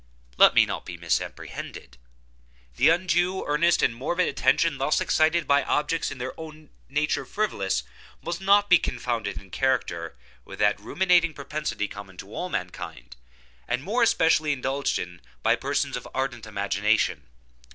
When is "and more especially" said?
13.67-14.53